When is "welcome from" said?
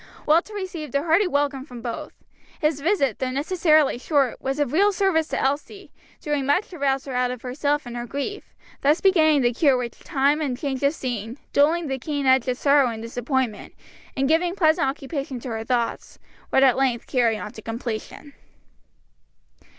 1.27-1.83